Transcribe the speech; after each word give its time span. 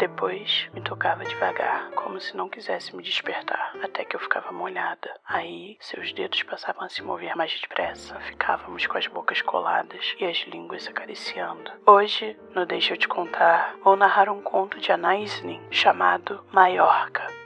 Depois 0.00 0.66
me 0.72 0.80
tocava 0.80 1.26
devagar, 1.26 1.90
como 1.90 2.18
se 2.18 2.34
não 2.34 2.48
quisesse 2.48 2.96
me 2.96 3.02
despertar, 3.02 3.76
até 3.82 4.02
que 4.02 4.16
eu 4.16 4.20
ficava 4.20 4.50
molhada. 4.50 5.14
Aí 5.26 5.76
seus 5.78 6.10
dedos 6.14 6.42
passavam 6.42 6.84
a 6.84 6.88
se 6.88 7.02
mover 7.02 7.36
mais 7.36 7.60
depressa, 7.60 8.18
ficávamos 8.20 8.86
com 8.86 8.96
as 8.96 9.06
bocas 9.06 9.42
coladas 9.42 10.16
e 10.18 10.24
as 10.24 10.38
línguas 10.46 10.88
acariciando. 10.88 11.70
Hoje, 11.84 12.34
no 12.54 12.64
Deixa 12.64 12.94
Eu 12.94 12.96
Te 12.96 13.08
Contar, 13.08 13.76
vou 13.84 13.94
narrar 13.94 14.30
um 14.30 14.40
conto 14.40 14.80
de 14.80 14.90
Nin 14.96 15.60
chamado 15.70 16.42
Maiorca. 16.50 17.39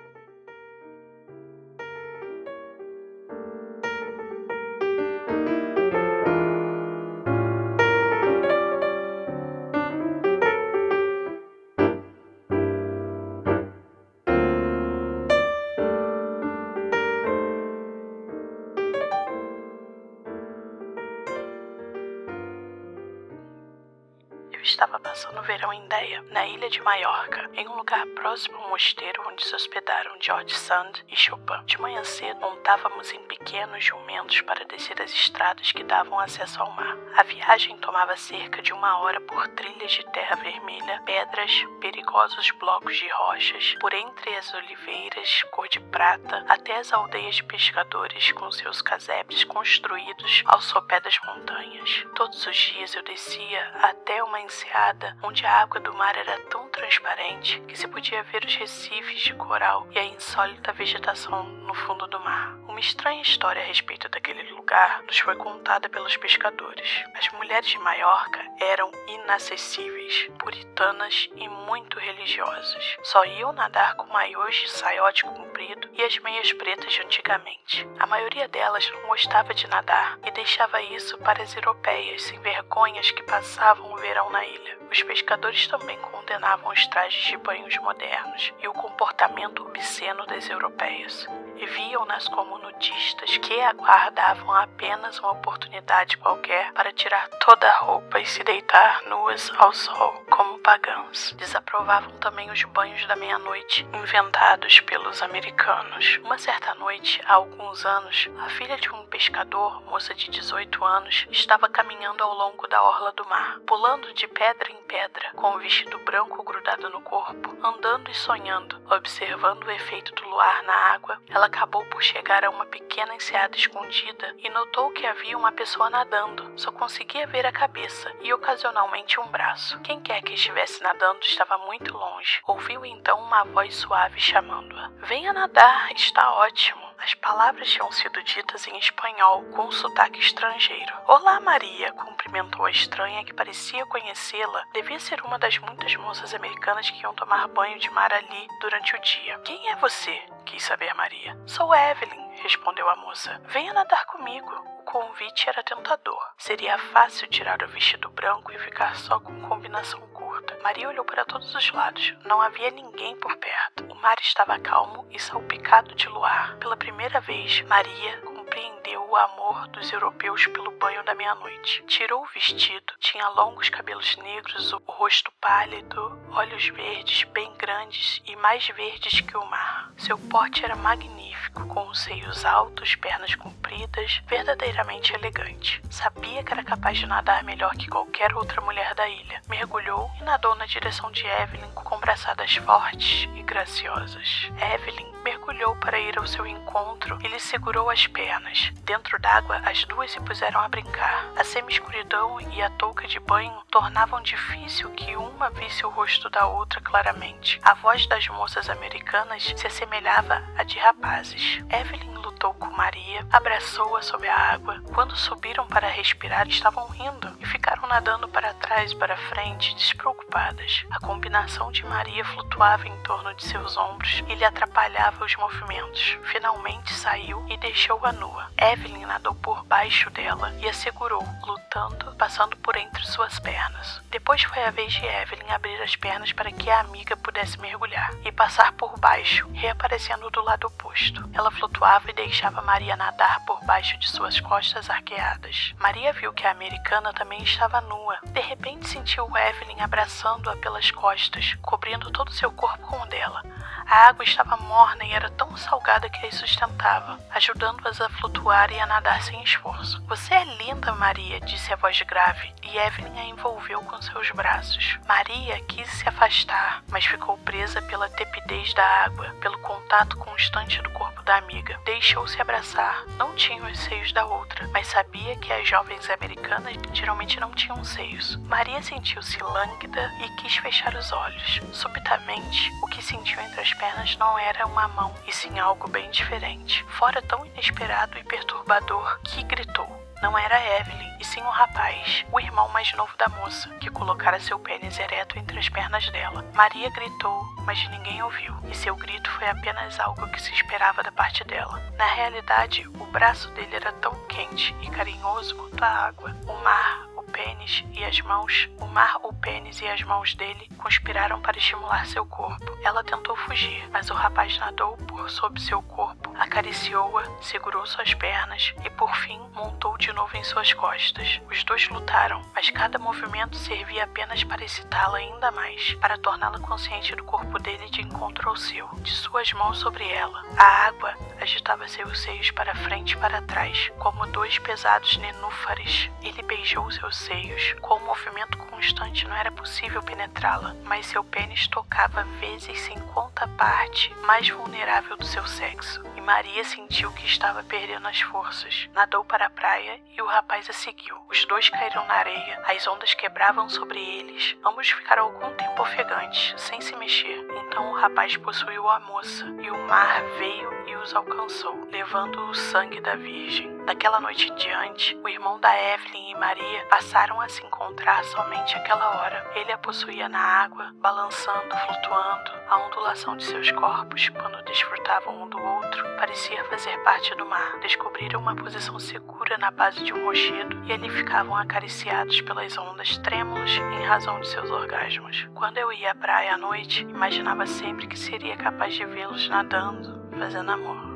Estava 24.64 24.98
passando 24.98 25.38
o 25.38 25.42
verão 25.42 25.72
em 25.72 25.86
Deia, 25.86 26.22
na 26.30 26.46
ilha 26.46 26.70
de 26.70 26.80
Maiorca, 26.80 27.50
em 27.54 27.68
um 27.68 27.76
lugar 27.76 28.04
próximo 28.14 28.56
ao 28.56 28.70
mosteiro 28.70 29.22
onde 29.28 29.44
se 29.44 29.54
hospedaram 29.54 30.16
George 30.20 30.54
Sand 30.54 31.04
e 31.08 31.16
Chopin. 31.16 31.62
De 31.66 31.80
manhã 31.80 32.02
cedo, 32.02 32.40
montávamos 32.40 33.12
em 33.12 33.20
pequenos 33.24 33.84
jumentos 33.84 34.40
para 34.40 34.64
descer 34.64 35.00
as 35.02 35.12
estradas 35.12 35.70
que 35.70 35.84
davam 35.84 36.18
acesso 36.18 36.60
ao 36.62 36.70
mar. 36.72 36.96
A 37.16 37.22
viagem 37.22 37.76
tomava 37.78 38.16
cerca 38.16 38.62
de 38.62 38.72
uma 38.72 38.98
hora 39.00 39.20
por 39.20 39.46
trilhas 39.48 39.92
de 39.92 40.04
terra 40.12 40.36
vermelha, 40.36 41.02
pedras, 41.04 41.52
perigosos 41.80 42.50
blocos 42.52 42.96
de 42.96 43.08
rochas, 43.08 43.76
por 43.80 43.92
entre 43.92 44.34
as 44.36 44.52
oliveiras 44.54 45.42
cor 45.50 45.68
de 45.68 45.78
prata, 45.78 46.44
até 46.48 46.78
as 46.78 46.92
aldeias 46.92 47.36
de 47.36 47.44
pescadores 47.44 48.32
com 48.32 48.50
seus 48.50 48.80
casebres 48.80 49.44
construídos 49.44 50.42
ao 50.46 50.60
sopé 50.60 51.00
das 51.00 51.18
montanhas. 51.20 52.06
Todos 52.14 52.46
os 52.46 52.56
dias 52.56 52.94
eu 52.94 53.02
descia 53.02 53.62
até 53.82 54.22
uma 54.22 54.40
enseada 54.54 55.16
onde 55.22 55.44
a 55.44 55.62
água 55.62 55.80
do 55.80 55.92
mar 55.94 56.16
era 56.16 56.38
tão 56.42 56.68
transparente 56.68 57.60
que 57.66 57.76
se 57.76 57.88
podia 57.88 58.22
ver 58.22 58.44
os 58.44 58.54
recifes 58.54 59.20
de 59.20 59.34
coral 59.34 59.88
e 59.90 59.98
a 59.98 60.04
insólita 60.04 60.72
vegetação 60.72 61.42
no 61.42 61.74
fundo 61.74 62.06
do 62.06 62.20
mar. 62.20 62.54
Uma 62.68 62.78
estranha 62.78 63.22
história 63.22 63.60
a 63.60 63.64
respeito 63.64 64.08
daquele 64.08 64.42
lugar 64.52 65.02
nos 65.02 65.18
foi 65.18 65.34
contada 65.36 65.88
pelos 65.88 66.16
pescadores. 66.16 67.04
As 67.14 67.28
mulheres 67.32 67.68
de 67.68 67.78
Maiorca 67.78 68.40
eram 68.60 68.90
inacessíveis, 69.08 70.28
puritanas 70.38 71.28
e 71.34 71.48
muito 71.48 71.98
religiosas. 71.98 72.96
Só 73.02 73.24
iam 73.24 73.52
nadar 73.52 73.96
com 73.96 74.06
maiôs 74.12 74.54
de 74.54 74.70
saiote 74.70 75.24
comprido 75.64 75.88
e 75.94 76.02
as 76.02 76.18
meias 76.18 76.52
pretas 76.52 76.92
de 76.92 77.00
antigamente. 77.00 77.88
A 77.98 78.06
maioria 78.06 78.46
delas 78.48 78.90
não 78.90 79.08
gostava 79.08 79.54
de 79.54 79.66
nadar 79.66 80.18
e 80.26 80.30
deixava 80.30 80.80
isso 80.82 81.16
para 81.18 81.42
as 81.42 81.54
europeias 81.54 82.22
sem 82.22 82.38
vergonhas 82.40 83.10
que 83.10 83.22
passavam 83.22 83.92
o 83.92 83.96
verão 83.96 84.30
na 84.30 84.44
ilha. 84.44 84.78
Os 84.90 85.02
pescadores 85.02 85.66
também 85.66 85.98
condenavam 85.98 86.70
os 86.70 86.86
trajes 86.88 87.24
de 87.24 87.36
banhos 87.38 87.76
modernos 87.78 88.52
e 88.62 88.68
o 88.68 88.72
comportamento 88.72 89.62
obsceno 89.62 90.26
das 90.26 90.48
europeias, 90.48 91.26
e 91.56 91.66
viam-nas 91.66 92.28
como 92.28 92.58
nudistas 92.58 93.36
que 93.38 93.60
aguardavam 93.60 94.52
apenas 94.54 95.18
uma 95.18 95.32
oportunidade 95.32 96.16
qualquer 96.18 96.72
para 96.72 96.92
tirar 96.92 97.28
toda 97.40 97.68
a 97.68 97.78
roupa 97.78 98.20
e 98.20 98.26
se 98.26 98.42
deitar 98.42 99.02
nuas 99.06 99.52
ao 99.58 99.72
sol, 99.72 100.24
como 100.30 100.58
pagãs. 100.58 101.32
Desaprovavam 101.36 102.10
também 102.18 102.50
os 102.50 102.62
banhos 102.64 103.06
da 103.06 103.16
meia-noite 103.16 103.86
inventados 103.92 104.80
pelos 104.80 105.22
americanos. 105.22 106.18
Uma 106.24 106.38
certa 106.38 106.74
noite, 106.74 107.20
há 107.26 107.34
alguns 107.34 107.84
anos, 107.84 108.28
a 108.38 108.48
filha 108.50 108.76
de 108.78 108.90
um 108.90 109.06
pescador, 109.06 109.82
moça 109.82 110.14
de 110.14 110.30
18 110.30 110.84
anos, 110.84 111.26
estava 111.30 111.68
caminhando 111.68 112.22
ao 112.22 112.34
longo 112.34 112.66
da 112.66 112.82
orla 112.82 113.12
do 113.12 113.24
mar, 113.26 113.60
pulando 113.66 114.12
de 114.14 114.26
pedra 114.26 114.70
em 114.70 114.82
pedra, 114.88 115.30
com 115.34 115.54
o 115.54 115.58
vestido 115.58 115.98
branco 116.00 116.42
grudado 116.42 116.88
no 116.90 117.00
corpo, 117.00 117.56
andando 117.62 118.10
e 118.10 118.14
sonhando, 118.14 118.80
observando 118.90 119.64
o 119.64 119.70
efeito 119.70 120.14
do 120.14 120.28
luar 120.28 120.62
na 120.62 120.74
água. 120.94 121.20
Ela 121.28 121.43
acabou 121.44 121.84
por 121.86 122.02
chegar 122.02 122.44
a 122.44 122.50
uma 122.50 122.66
pequena 122.66 123.14
enseada 123.14 123.56
escondida 123.56 124.34
e 124.38 124.48
notou 124.50 124.90
que 124.90 125.06
havia 125.06 125.36
uma 125.36 125.52
pessoa 125.52 125.90
nadando. 125.90 126.52
Só 126.56 126.72
conseguia 126.72 127.26
ver 127.26 127.46
a 127.46 127.52
cabeça 127.52 128.12
e 128.20 128.32
ocasionalmente 128.32 129.20
um 129.20 129.26
braço. 129.26 129.78
Quem 129.80 130.00
quer 130.00 130.22
que 130.22 130.34
estivesse 130.34 130.82
nadando 130.82 131.20
estava 131.22 131.58
muito 131.58 131.92
longe. 131.96 132.40
Ouviu 132.46 132.84
então 132.84 133.20
uma 133.20 133.44
voz 133.44 133.74
suave 133.76 134.20
chamando-a: 134.20 134.90
Venha 135.06 135.32
nadar, 135.32 135.92
está 135.92 136.34
ótimo. 136.34 136.93
As 136.98 137.14
palavras 137.14 137.70
tinham 137.70 137.90
sido 137.92 138.22
ditas 138.22 138.66
em 138.66 138.78
espanhol 138.78 139.44
com 139.52 139.66
um 139.66 139.72
sotaque 139.72 140.20
estrangeiro. 140.20 140.92
Olá, 141.06 141.40
Maria, 141.40 141.92
cumprimentou 141.92 142.64
a 142.64 142.70
estranha 142.70 143.24
que 143.24 143.34
parecia 143.34 143.84
conhecê-la. 143.86 144.64
Devia 144.72 144.98
ser 145.00 145.20
uma 145.22 145.38
das 145.38 145.58
muitas 145.58 145.94
moças 145.96 146.34
americanas 146.34 146.88
que 146.90 147.02
iam 147.02 147.14
tomar 147.14 147.48
banho 147.48 147.78
de 147.78 147.90
mar 147.90 148.12
ali 148.12 148.48
durante 148.60 148.94
o 148.96 149.00
dia. 149.00 149.38
Quem 149.40 149.68
é 149.68 149.76
você? 149.76 150.20
quis 150.44 150.62
saber 150.62 150.94
Maria. 150.94 151.36
Sou 151.46 151.74
Evelyn, 151.74 152.36
respondeu 152.42 152.88
a 152.88 152.96
moça. 152.96 153.40
Venha 153.46 153.72
nadar 153.72 154.06
comigo. 154.06 154.50
O 154.80 154.82
convite 154.84 155.48
era 155.48 155.62
tentador. 155.62 156.22
Seria 156.38 156.78
fácil 156.78 157.26
tirar 157.28 157.62
o 157.62 157.68
vestido 157.68 158.08
branco 158.10 158.52
e 158.52 158.58
ficar 158.58 158.94
só 158.96 159.18
com 159.18 159.48
combinação 159.48 160.00
curta. 160.08 160.23
Maria 160.64 160.88
olhou 160.88 161.04
para 161.04 161.26
todos 161.26 161.54
os 161.54 161.70
lados. 161.72 162.14
Não 162.24 162.40
havia 162.40 162.70
ninguém 162.70 163.14
por 163.16 163.36
perto. 163.36 163.84
O 163.92 163.94
mar 163.96 164.16
estava 164.18 164.58
calmo 164.58 165.06
e 165.10 165.18
salpicado 165.20 165.94
de 165.94 166.08
luar. 166.08 166.56
Pela 166.56 166.74
primeira 166.74 167.20
vez, 167.20 167.60
Maria 167.68 168.18
compreendeu 168.22 169.06
o 169.06 169.14
amor 169.14 169.33
dos 169.52 169.92
europeus 169.92 170.46
pelo 170.46 170.70
banho 170.70 171.04
da 171.04 171.14
meia-noite. 171.14 171.82
Tirou 171.86 172.22
o 172.22 172.28
vestido, 172.32 172.94
tinha 172.98 173.28
longos 173.28 173.68
cabelos 173.68 174.16
negros, 174.16 174.72
o 174.72 174.82
rosto 174.86 175.30
pálido, 175.40 176.18
olhos 176.30 176.66
verdes 176.68 177.24
bem 177.24 177.52
grandes 177.56 178.22
e 178.24 178.34
mais 178.36 178.66
verdes 178.68 179.20
que 179.20 179.36
o 179.36 179.44
mar. 179.44 179.92
Seu 179.98 180.16
porte 180.18 180.64
era 180.64 180.74
magnífico, 180.74 181.66
com 181.66 181.86
os 181.88 182.00
seios 182.00 182.44
altos, 182.44 182.94
pernas 182.96 183.34
compridas, 183.34 184.22
verdadeiramente 184.26 185.14
elegante. 185.14 185.82
Sabia 185.90 186.42
que 186.42 186.52
era 186.52 186.64
capaz 186.64 186.98
de 186.98 187.06
nadar 187.06 187.44
melhor 187.44 187.74
que 187.76 187.88
qualquer 187.88 188.34
outra 188.34 188.60
mulher 188.62 188.94
da 188.94 189.08
ilha. 189.08 189.42
Mergulhou 189.48 190.10
e 190.20 190.24
nadou 190.24 190.54
na 190.54 190.66
direção 190.66 191.10
de 191.12 191.26
Evelyn 191.26 191.70
com 191.72 191.98
braçadas 191.98 192.56
fortes 192.56 193.28
e 193.34 193.42
graciosas. 193.42 194.50
Evelyn 194.74 195.12
mergulhou 195.22 195.76
para 195.76 195.98
ir 195.98 196.18
ao 196.18 196.26
seu 196.26 196.46
encontro 196.46 197.18
e 197.22 197.28
lhe 197.28 197.38
segurou 197.38 197.90
as 197.90 198.06
pernas. 198.06 198.70
Dentro 198.84 199.18
d'água, 199.18 199.34
as 199.52 199.84
duas 199.84 200.10
se 200.10 200.20
puseram 200.20 200.60
a 200.60 200.68
brincar. 200.68 201.30
A 201.36 201.44
semi-escuridão 201.44 202.40
e 202.40 202.62
a 202.62 202.70
touca 202.70 203.06
de 203.06 203.20
banho 203.20 203.54
tornavam 203.70 204.20
difícil 204.22 204.90
que 204.90 205.16
uma 205.16 205.50
visse 205.50 205.84
o 205.84 205.90
rosto 205.90 206.30
da 206.30 206.46
outra 206.46 206.80
claramente. 206.80 207.60
A 207.62 207.74
voz 207.74 208.06
das 208.06 208.26
moças 208.28 208.68
americanas 208.70 209.52
se 209.56 209.66
assemelhava 209.66 210.42
à 210.56 210.62
de 210.62 210.78
rapazes. 210.78 211.62
Evelyn 211.70 212.14
lutou 212.14 212.54
com 212.54 212.70
Maria, 212.70 213.13
abraçou-a 213.34 214.00
sob 214.00 214.28
a 214.28 214.52
água. 214.52 214.80
Quando 214.94 215.16
subiram 215.16 215.66
para 215.66 215.88
respirar, 215.88 216.46
estavam 216.46 216.86
rindo 216.86 217.36
e 217.40 217.46
ficaram 217.46 217.88
nadando 217.88 218.28
para 218.28 218.54
trás 218.54 218.92
e 218.92 218.96
para 218.96 219.16
frente, 219.16 219.74
despreocupadas. 219.74 220.84
A 220.88 221.00
combinação 221.00 221.72
de 221.72 221.84
Maria 221.84 222.24
flutuava 222.24 222.86
em 222.86 222.96
torno 223.02 223.34
de 223.34 223.42
seus 223.42 223.76
ombros 223.76 224.22
e 224.28 224.36
lhe 224.36 224.44
atrapalhava 224.44 225.24
os 225.24 225.34
movimentos. 225.34 226.16
Finalmente 226.30 226.92
saiu 226.92 227.44
e 227.48 227.56
deixou-a 227.56 228.12
nua. 228.12 228.48
Evelyn 228.56 229.04
nadou 229.04 229.34
por 229.34 229.64
baixo 229.64 230.08
dela 230.10 230.54
e 230.60 230.68
a 230.68 230.72
segurou, 230.72 231.26
lutando, 231.44 232.14
passando 232.14 232.56
por 232.58 232.76
entre 232.76 233.04
suas 233.04 233.40
pernas. 233.40 234.00
Depois 234.12 234.44
foi 234.44 234.62
a 234.62 234.70
vez 234.70 234.92
de 234.92 235.04
Evelyn 235.04 235.50
abrir 235.50 235.82
as 235.82 235.96
pernas 235.96 236.30
para 236.30 236.52
que 236.52 236.70
a 236.70 236.78
amiga 236.78 237.16
pudesse 237.16 237.58
mergulhar 237.58 238.12
e 238.24 238.30
passar 238.30 238.72
por 238.74 238.96
baixo, 239.00 239.48
reaparecendo 239.52 240.30
do 240.30 240.40
lado 240.40 240.68
oposto. 240.68 241.28
Ela 241.32 241.50
flutuava 241.50 242.08
e 242.10 242.14
deixava 242.14 242.62
Maria 242.62 242.94
nadar 242.94 243.23
por 243.46 243.64
baixo 243.64 243.96
de 243.98 244.08
suas 244.10 244.38
costas 244.38 244.90
arqueadas. 244.90 245.74
Maria 245.78 246.12
viu 246.12 246.32
que 246.32 246.46
a 246.46 246.50
americana 246.50 247.12
também 247.12 247.42
estava 247.42 247.80
nua. 247.80 248.18
De 248.22 248.40
repente 248.40 248.88
sentiu 248.88 249.26
Evelyn 249.36 249.80
abraçando-a 249.80 250.56
pelas 250.56 250.90
costas, 250.90 251.54
cobrindo 251.62 252.10
todo 252.10 252.32
seu 252.32 252.52
corpo 252.52 252.86
com 252.86 253.00
o 253.00 253.06
dela. 253.06 253.42
A 253.86 254.08
água 254.08 254.24
estava 254.24 254.56
morna 254.56 255.04
e 255.04 255.12
era 255.12 255.30
tão 255.30 255.56
salgada 255.56 256.08
que 256.08 256.26
as 256.26 256.34
sustentava, 256.34 257.18
ajudando-as 257.30 258.00
a 258.00 258.08
flutuar 258.08 258.70
e 258.72 258.80
a 258.80 258.86
nadar 258.86 259.22
sem 259.22 259.42
esforço. 259.42 260.02
Você 260.06 260.34
é 260.34 260.44
linda, 260.44 260.92
Maria, 260.92 261.40
disse 261.40 261.72
a 261.72 261.76
voz 261.76 262.00
grave, 262.02 262.52
e 262.62 262.78
Evelyn 262.78 263.18
a 263.18 263.24
envolveu 263.24 263.80
com 263.82 264.00
seus 264.02 264.30
braços. 264.30 264.98
Maria 265.06 265.60
quis 265.60 265.88
se 265.90 266.08
afastar, 266.08 266.82
mas 266.88 267.04
ficou 267.04 267.36
presa 267.38 267.80
pela 267.82 268.08
tepidez 268.08 268.72
da 268.74 268.84
água, 269.04 269.34
pelo 269.40 269.58
contato 269.58 270.16
constante 270.16 270.80
do 270.82 270.90
corpo 270.90 271.22
da 271.22 271.36
amiga. 271.36 271.78
Deixou-se 271.84 272.40
abraçar. 272.40 273.04
Não 273.16 273.34
tinha 273.34 273.62
os 273.64 273.78
seios 273.78 274.12
da 274.12 274.24
outra, 274.24 274.66
mas 274.68 274.86
sabia 274.88 275.36
que 275.36 275.52
as 275.52 275.68
jovens 275.68 276.08
americanas 276.10 276.76
geralmente 276.92 277.38
não 277.40 277.52
tinham 277.52 277.82
seios. 277.84 278.36
Maria 278.36 278.82
sentiu-se 278.82 279.42
lânguida 279.42 280.12
e 280.20 280.28
quis 280.40 280.56
fechar 280.56 280.94
os 280.94 281.12
olhos. 281.12 281.60
Subitamente, 281.72 282.70
o 282.82 282.86
que 282.86 283.02
sentiu 283.02 283.40
entre 283.40 283.60
as 283.60 283.72
pernas 283.74 284.16
não 284.16 284.38
era 284.38 284.66
uma 284.66 284.88
mão, 284.88 285.14
e 285.26 285.32
sim 285.32 285.58
algo 285.58 285.88
bem 285.88 286.10
diferente. 286.10 286.84
Fora 286.90 287.20
tão 287.22 287.44
inesperado 287.46 288.18
e 288.18 288.24
perturbador 288.24 289.20
que 289.22 289.42
gritou. 289.42 290.04
Não 290.22 290.38
era 290.38 290.78
Evelyn, 290.80 291.18
e 291.20 291.24
sim 291.24 291.42
um 291.42 291.50
rapaz, 291.50 292.24
o 292.32 292.40
irmão 292.40 292.66
mais 292.70 292.90
novo 292.94 293.14
da 293.18 293.28
moça, 293.28 293.68
que 293.80 293.90
colocara 293.90 294.40
seu 294.40 294.58
pênis 294.58 294.98
ereto 294.98 295.38
entre 295.38 295.58
as 295.58 295.68
pernas 295.68 296.08
dela. 296.10 296.42
Maria 296.54 296.88
gritou, 296.88 297.44
mas 297.66 297.86
ninguém 297.90 298.22
ouviu, 298.22 298.54
e 298.70 298.74
seu 298.74 298.96
grito 298.96 299.30
foi 299.32 299.48
apenas 299.48 300.00
algo 300.00 300.26
que 300.28 300.40
se 300.40 300.50
esperava 300.52 301.02
da 301.02 301.12
parte 301.12 301.44
dela. 301.44 301.78
Na 301.98 302.06
realidade, 302.06 302.88
o 302.88 303.06
braço 303.06 303.50
dele 303.50 303.76
era 303.76 303.92
tão 303.92 304.14
quente 304.26 304.74
e 304.80 304.88
carinhoso 304.88 305.54
quanto 305.56 305.84
a 305.84 306.06
água. 306.06 306.34
O 306.46 306.54
mar, 306.64 307.06
pênis 307.34 307.84
e 307.92 308.04
as 308.04 308.20
mãos, 308.20 308.70
o 308.80 308.86
mar, 308.86 309.18
o 309.24 309.32
pênis 309.32 309.80
e 309.80 309.88
as 309.88 310.00
mãos 310.04 310.36
dele 310.36 310.68
conspiraram 310.78 311.40
para 311.40 311.58
estimular 311.58 312.06
seu 312.06 312.24
corpo. 312.24 312.78
Ela 312.84 313.02
tentou 313.02 313.34
fugir, 313.34 313.88
mas 313.90 314.08
o 314.08 314.14
rapaz 314.14 314.56
nadou 314.58 314.96
por 314.98 315.28
sob 315.28 315.60
seu 315.60 315.82
corpo, 315.82 316.30
acariciou-a, 316.38 317.24
segurou 317.40 317.86
suas 317.86 318.14
pernas 318.14 318.74
e, 318.84 318.90
por 318.90 319.14
fim, 319.16 319.40
montou 319.54 319.96
de 319.98 320.12
novo 320.12 320.36
em 320.36 320.44
suas 320.44 320.72
costas. 320.72 321.40
Os 321.50 321.62
dois 321.64 321.88
lutaram, 321.88 322.42
mas 322.54 322.70
cada 322.70 322.98
movimento 322.98 323.56
servia 323.56 324.04
apenas 324.04 324.42
para 324.44 324.64
excitá-la 324.64 325.18
ainda 325.18 325.50
mais, 325.50 325.94
para 325.94 326.18
torná-la 326.18 326.58
consciente 326.58 327.14
do 327.14 327.24
corpo 327.24 327.58
dele 327.58 327.88
de 327.90 328.02
encontro 328.02 328.48
ao 328.48 328.56
seu, 328.56 328.88
de 329.00 329.12
suas 329.12 329.52
mãos 329.52 329.78
sobre 329.78 330.08
ela. 330.08 330.42
A 330.56 330.86
água 330.86 331.14
agitava 331.40 331.86
seus 331.88 332.20
seios 332.20 332.50
para 332.50 332.74
frente 332.74 333.12
e 333.12 333.16
para 333.16 333.42
trás, 333.42 333.90
como 333.98 334.26
dois 334.26 334.58
pesados 334.58 335.16
nenúfares. 335.18 336.10
Ele 336.22 336.42
beijou 336.42 336.90
seus 336.90 337.16
seios. 337.16 337.74
Com 337.80 337.94
o 337.94 338.06
movimento 338.06 338.58
constante 338.58 339.26
não 339.26 339.36
era 339.36 339.52
possível 339.52 340.02
penetrá-la, 340.02 340.74
mas 340.84 341.06
seu 341.06 341.22
pênis 341.22 341.66
tocava 341.68 342.24
vezes 342.40 342.78
sem 342.80 342.98
conta 342.98 343.46
parte 343.48 344.14
mais 344.26 344.48
vulnerável 344.48 345.16
do 345.16 345.24
seu 345.24 345.46
sexo. 345.46 346.02
Maria 346.24 346.64
sentiu 346.64 347.12
que 347.12 347.26
estava 347.26 347.62
perdendo 347.62 348.08
as 348.08 348.18
forças. 348.22 348.88
Nadou 348.94 349.22
para 349.26 349.44
a 349.44 349.50
praia 349.50 350.00
e 350.16 350.22
o 350.22 350.26
rapaz 350.26 350.68
a 350.70 350.72
seguiu. 350.72 351.14
Os 351.28 351.44
dois 351.44 351.68
caíram 351.68 352.02
na 352.06 352.14
areia, 352.14 352.62
as 352.66 352.86
ondas 352.86 353.12
quebravam 353.12 353.68
sobre 353.68 354.00
eles. 354.00 354.56
Ambos 354.64 354.90
ficaram 354.90 355.24
algum 355.24 355.54
tempo 355.54 355.82
ofegantes, 355.82 356.58
sem 356.58 356.80
se 356.80 356.96
mexer. 356.96 357.46
Então 357.66 357.90
o 357.90 357.94
rapaz 357.94 358.38
possuiu 358.38 358.88
a 358.88 359.00
moça, 359.00 359.44
e 359.60 359.70
o 359.70 359.86
mar 359.86 360.22
veio 360.38 360.72
e 360.86 360.96
os 360.96 361.14
alcançou, 361.14 361.86
levando 361.90 362.40
o 362.48 362.54
sangue 362.54 363.02
da 363.02 363.16
Virgem. 363.16 363.84
Daquela 363.84 364.18
noite 364.18 364.48
em 364.48 364.54
diante, 364.54 365.14
o 365.22 365.28
irmão 365.28 365.60
da 365.60 365.76
Evelyn 365.76 366.30
e 366.30 366.34
Maria 366.36 366.86
passaram 366.86 367.38
a 367.38 367.48
se 367.50 367.62
encontrar 367.66 368.24
somente 368.24 368.74
aquela 368.76 369.20
hora. 369.20 369.52
Ele 369.54 369.72
a 369.72 369.76
possuía 369.76 370.26
na 370.26 370.40
água, 370.40 370.90
balançando, 371.02 371.76
flutuando. 371.84 372.50
A 372.74 372.86
ondulação 372.88 373.36
de 373.36 373.44
seus 373.44 373.70
corpos, 373.70 374.28
quando 374.30 374.64
desfrutavam 374.64 375.44
um 375.44 375.48
do 375.48 375.56
outro, 375.56 376.02
parecia 376.16 376.64
fazer 376.64 376.98
parte 377.04 377.32
do 377.36 377.46
mar. 377.46 377.78
Descobriram 377.80 378.40
uma 378.40 378.56
posição 378.56 378.98
segura 378.98 379.56
na 379.58 379.70
base 379.70 380.02
de 380.02 380.12
um 380.12 380.24
rochedo 380.24 380.82
e 380.84 380.92
ali 380.92 381.08
ficavam 381.08 381.56
acariciados 381.56 382.40
pelas 382.40 382.76
ondas 382.76 383.16
trêmulos 383.18 383.70
em 383.76 384.04
razão 384.04 384.40
de 384.40 384.48
seus 384.48 384.68
orgasmos. 384.72 385.48
Quando 385.54 385.78
eu 385.78 385.92
ia 385.92 386.10
à 386.10 386.14
praia 386.16 386.54
à 386.54 386.58
noite, 386.58 387.04
imaginava 387.04 387.64
sempre 387.64 388.08
que 388.08 388.18
seria 388.18 388.56
capaz 388.56 388.92
de 388.92 389.04
vê-los 389.04 389.48
nadando, 389.48 390.28
fazendo 390.36 390.72
amor. 390.72 391.13